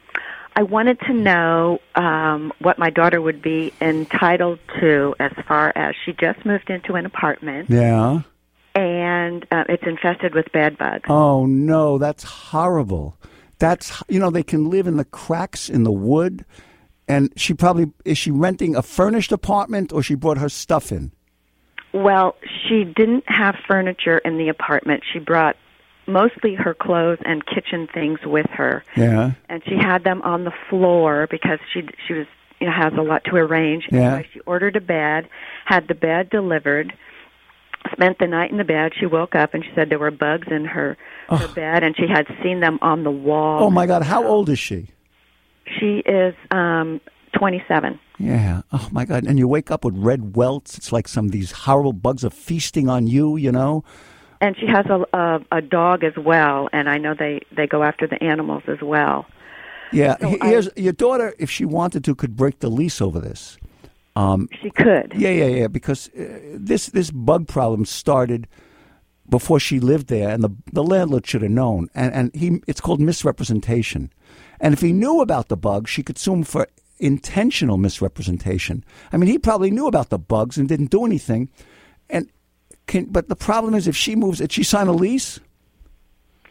[0.55, 5.95] I wanted to know um, what my daughter would be entitled to as far as
[6.05, 8.21] she just moved into an apartment Yeah.
[8.75, 11.05] and uh, it's infested with bed bugs.
[11.09, 13.17] Oh no, that's horrible.
[13.57, 16.45] That's you know they can live in the cracks in the wood,
[17.07, 21.13] and she probably is she renting a furnished apartment or she brought her stuff in.
[21.95, 22.35] Well,
[22.67, 25.01] she didn't have furniture in the apartment.
[25.11, 25.55] She brought
[26.09, 30.53] mostly her clothes and kitchen things with her, Yeah, and she had them on the
[30.69, 32.27] floor because she she was
[32.59, 33.85] you know has a lot to arrange.
[33.91, 33.99] Yeah.
[33.99, 35.29] Anyway, she ordered a bed,
[35.65, 36.93] had the bed delivered,
[37.91, 38.91] spent the night in the bed.
[38.99, 40.97] She woke up and she said there were bugs in her
[41.29, 43.63] her bed, and she had seen them on the wall.
[43.63, 44.87] Oh my God, how old is she?
[45.79, 46.99] She is um,
[47.37, 47.99] 27.
[48.17, 48.63] Yeah.
[48.71, 50.77] Oh my God, and you wake up with red welts.
[50.77, 53.37] It's like some of these horrible bugs are feasting on you.
[53.37, 53.83] You know.
[54.41, 57.83] And she has a, a a dog as well, and I know they they go
[57.83, 59.25] after the animals as well.
[59.91, 60.15] Yeah.
[60.21, 63.57] So I- your daughter, if she wanted to, could break the lease over this.
[64.61, 65.13] She could.
[65.15, 65.67] Yeah, yeah, yeah.
[65.67, 68.47] Because uh, this this bug problem started
[69.29, 71.89] before she lived there, and the the landlord should have known.
[71.93, 74.11] And and he it's called misrepresentation.
[74.59, 76.67] And if he knew about the bug, she could sue him for
[76.99, 78.83] intentional misrepresentation.
[79.13, 81.49] I mean, he probably knew about the bugs and didn't do anything.
[82.09, 82.29] And
[82.89, 85.39] can but the problem is, if she moves, did she sign a lease?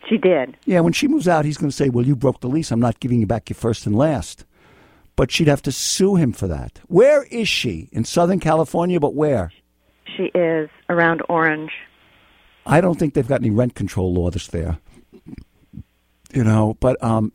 [0.09, 0.57] She did.
[0.65, 2.71] Yeah, when she moves out, he's going to say, "Well, you broke the lease.
[2.71, 4.47] I'm not giving you back your first and last."
[5.17, 6.81] But she'd have to sue him for that.
[6.87, 7.89] Where is she?
[7.91, 9.51] In Southern California, but where?
[10.17, 11.73] She is around Orange.
[12.65, 14.79] I don't think they've got any rent control laws there.
[16.33, 17.33] You know, but um,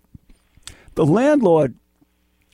[0.96, 1.76] the landlord,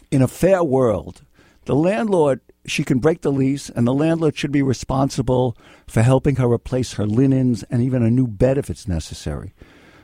[0.10, 1.22] in a fair world,
[1.66, 6.38] the landlord she can break the lease, and the landlord should be responsible for helping
[6.38, 9.54] her replace her linens and even a new bed if it's necessary.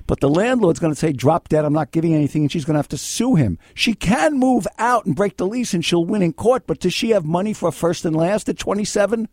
[0.08, 1.66] But the landlord's going to say, "Drop dead.
[1.66, 3.58] I'm not giving anything," and she's going to have to sue him.
[3.74, 6.68] She can move out and break the lease, and she'll win in court.
[6.68, 9.28] But does she have money for first and last at 27?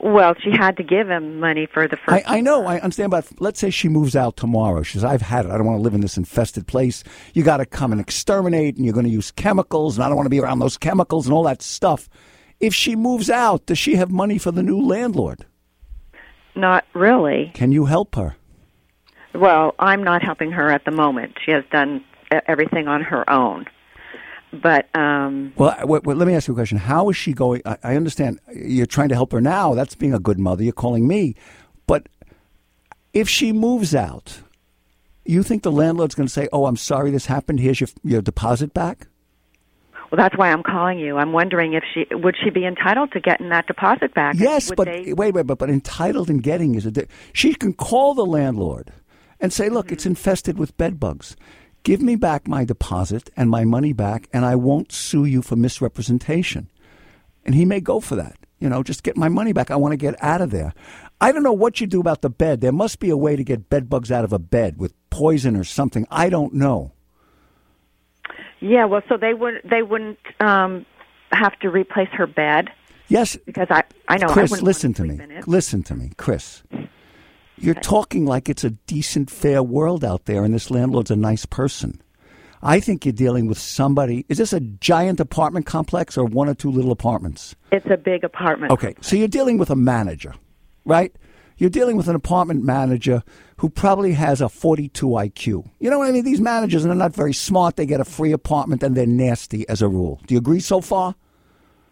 [0.00, 2.24] Well, she had to give him money for the first.
[2.30, 4.82] I know, I understand, but let's say she moves out tomorrow.
[4.82, 5.50] She says, I've had it.
[5.50, 7.02] I don't want to live in this infested place.
[7.34, 10.16] You got to come and exterminate, and you're going to use chemicals, and I don't
[10.16, 12.08] want to be around those chemicals and all that stuff.
[12.60, 15.46] If she moves out, does she have money for the new landlord?
[16.54, 17.50] Not really.
[17.54, 18.36] Can you help her?
[19.34, 21.38] Well, I'm not helping her at the moment.
[21.44, 22.04] She has done
[22.46, 23.66] everything on her own.
[24.52, 26.78] But um Well, wait, wait, let me ask you a question.
[26.78, 27.62] How is she going?
[27.66, 29.74] I, I understand you're trying to help her now.
[29.74, 30.62] That's being a good mother.
[30.62, 31.34] You're calling me.
[31.86, 32.08] But
[33.12, 34.40] if she moves out,
[35.24, 37.60] you think the landlord's going to say, Oh, I'm sorry this happened.
[37.60, 39.08] Here's your, your deposit back?
[40.10, 41.18] well, that's why I'm calling you.
[41.18, 44.36] I'm wondering if she would she be entitled to getting that deposit back?
[44.38, 46.90] Yes, Would but they- wait, wait, but but entitled and getting is a.
[46.90, 48.90] Di- she can call the landlord
[49.38, 51.36] and say, "Look, it's infested with bed bugs.
[51.82, 55.56] Give me back my deposit and my money back, and I won't sue you for
[55.56, 56.68] misrepresentation."
[57.44, 58.36] And he may go for that.
[58.58, 59.70] You know, just get my money back.
[59.70, 60.74] I want to get out of there.
[61.20, 62.60] I don't know what you do about the bed.
[62.60, 65.56] There must be a way to get bed bugs out of a bed with poison
[65.56, 66.06] or something.
[66.10, 66.92] I don't know.
[68.60, 70.84] yeah, well, so they would they wouldn't um
[71.30, 72.70] have to replace her bed
[73.08, 75.18] Yes, because I I know Chris, wouldn't listen to me.
[75.46, 76.62] Listen to me, Chris.
[77.60, 81.44] You're talking like it's a decent, fair world out there, and this landlord's a nice
[81.44, 82.00] person.
[82.62, 84.24] I think you're dealing with somebody.
[84.28, 87.54] Is this a giant apartment complex or one or two little apartments?
[87.70, 88.72] It's a big apartment.
[88.72, 90.34] Okay, so you're dealing with a manager,
[90.84, 91.14] right?
[91.56, 93.22] You're dealing with an apartment manager
[93.56, 95.68] who probably has a 42 IQ.
[95.80, 96.24] You know what I mean?
[96.24, 97.76] These managers are not very smart.
[97.76, 100.20] They get a free apartment and they're nasty as a rule.
[100.26, 101.16] Do you agree so far?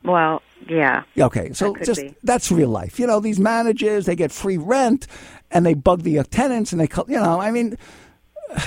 [0.05, 1.02] Well, yeah.
[1.18, 2.14] Okay, so could just be.
[2.22, 3.00] that's real life.
[3.00, 5.09] You know, these managers they get free rent
[5.50, 7.76] and they bug the tenants and they, you know, I mean,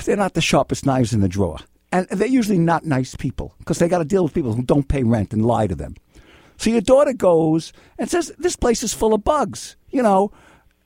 [0.05, 1.59] they're not the sharpest knives in the drawer,
[1.91, 4.87] and they're usually not nice people because they got to deal with people who don't
[4.87, 5.95] pay rent and lie to them.
[6.57, 10.31] So your daughter goes and says, "This place is full of bugs," you know,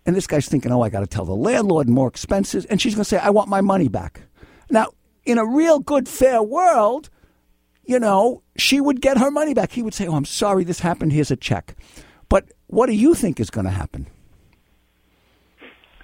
[0.05, 2.95] and this guy's thinking, "Oh, I got to tell the landlord more expenses," and she's
[2.95, 4.21] going to say, "I want my money back."
[4.69, 4.87] Now,
[5.25, 7.09] in a real good, fair world,
[7.85, 9.71] you know, she would get her money back.
[9.71, 11.13] He would say, Oh, I'm sorry this happened.
[11.13, 11.75] Here's a check.
[12.29, 14.07] But what do you think is going to happen?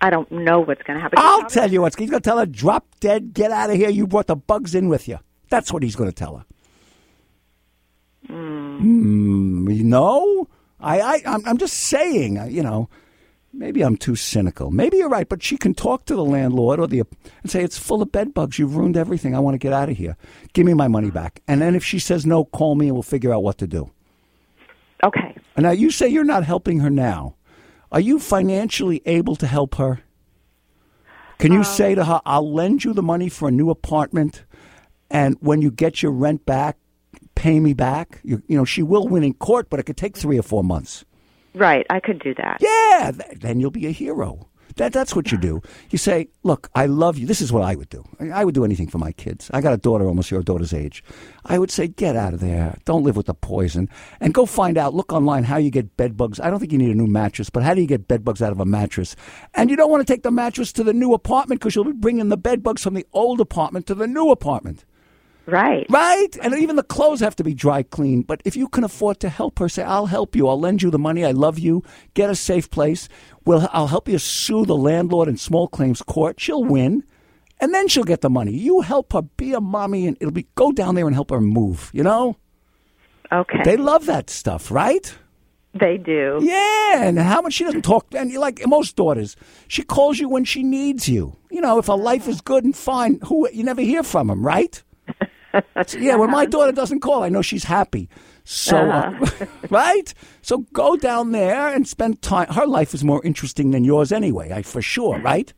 [0.01, 1.19] I don't know what's going to happen.
[1.21, 3.89] I'll tell you what's he's going to tell her, drop dead, get out of here.
[3.89, 5.19] You brought the bugs in with you.
[5.49, 6.45] That's what he's going to tell her.
[8.29, 10.47] Mm, you know,
[10.79, 12.89] I, I, I'm, I'm just saying, you know,
[13.51, 14.71] maybe I'm too cynical.
[14.71, 16.99] Maybe you're right, but she can talk to the landlord or the
[17.41, 18.59] and say it's full of bed bugs.
[18.59, 19.35] You've ruined everything.
[19.35, 20.15] I want to get out of here.
[20.53, 21.41] Give me my money back.
[21.47, 23.91] And then if she says no, call me and we'll figure out what to do.
[25.03, 25.35] Okay.
[25.55, 27.35] And Now you say you're not helping her now.
[27.91, 30.01] Are you financially able to help her?
[31.39, 34.43] Can you um, say to her, "I'll lend you the money for a new apartment,
[35.09, 36.77] and when you get your rent back,
[37.35, 38.19] pay me back"?
[38.23, 40.63] You, you know, she will win in court, but it could take three or four
[40.63, 41.05] months.
[41.55, 41.85] Right.
[41.89, 42.57] I could do that.
[42.59, 44.48] Yeah, th- then you'll be a hero.
[44.75, 45.61] That, that's what you do.
[45.89, 47.25] You say, Look, I love you.
[47.25, 48.03] This is what I would do.
[48.19, 49.49] I, would do anything for my kids.
[49.53, 51.03] I got a daughter almost your daughter's age.
[51.45, 52.77] I would say, Get out of there.
[52.85, 53.89] Don't live with the poison.
[54.19, 56.39] And go find out, look online how you get bed bugs.
[56.39, 58.41] I don't think you need a new mattress, but how do you get bed bugs
[58.41, 59.15] out of a mattress?
[59.53, 61.91] And you don't want to take the mattress to the new apartment because you'll be
[61.91, 64.85] bringing the bed bugs from the old apartment to the new apartment.
[65.45, 65.85] Right.
[65.89, 66.29] Right?
[66.41, 68.21] And even the clothes have to be dry clean.
[68.21, 70.47] But if you can afford to help her, say, I'll help you.
[70.47, 71.25] I'll lend you the money.
[71.25, 71.83] I love you.
[72.13, 73.09] Get a safe place.
[73.45, 76.39] Well, I'll help you sue the landlord in small claims court.
[76.39, 77.03] She'll win.
[77.59, 78.53] And then she'll get the money.
[78.53, 81.41] You help her be a mommy and it'll be go down there and help her
[81.41, 82.37] move, you know?
[83.31, 83.61] Okay.
[83.63, 85.13] They love that stuff, right?
[85.73, 86.39] They do.
[86.41, 89.35] Yeah, and how much she doesn't talk, and you like most daughters,
[89.67, 91.35] she calls you when she needs you.
[91.51, 92.01] You know, if her uh-huh.
[92.01, 94.81] life is good and fine, who you never hear from them, right?
[95.97, 98.09] Yeah, when my daughter doesn't call, I know she's happy.
[98.43, 99.27] So, uh,
[99.69, 100.13] right?
[100.41, 102.47] So go down there and spend time.
[102.49, 105.53] Her life is more interesting than yours anyway, I, for sure, right?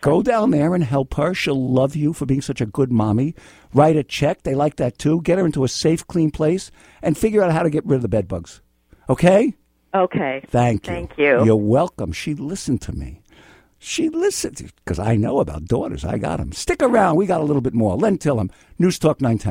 [0.00, 1.34] go down there and help her.
[1.34, 3.34] She'll love you for being such a good mommy.
[3.72, 4.42] Write a check.
[4.42, 5.22] They like that too.
[5.22, 6.70] Get her into a safe, clean place
[7.02, 8.60] and figure out how to get rid of the bed bugs.
[9.08, 9.54] Okay?
[9.94, 10.42] Okay.
[10.48, 10.92] Thank you.
[10.92, 11.44] Thank you.
[11.44, 12.12] You're welcome.
[12.12, 13.22] She listened to me.
[13.78, 16.04] She listens because I know about daughters.
[16.04, 16.52] I got them.
[16.52, 17.16] Stick around.
[17.16, 17.96] We got a little bit more.
[17.96, 19.44] Len Tillem, News Talk 910.